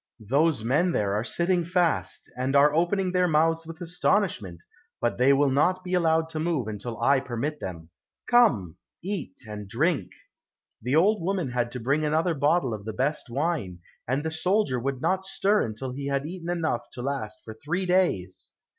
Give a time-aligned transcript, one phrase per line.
[0.27, 4.63] Those men there are sitting fast, and are opening their mouths with astonishment,
[4.99, 7.91] but they will not be allowed to move until I permit them.
[8.27, 10.09] Come, eat and drink."
[10.81, 14.79] The old woman had to bring another bottle of the best wine, and the soldier
[14.79, 18.53] would not stir until he had eaten enough to last for three days.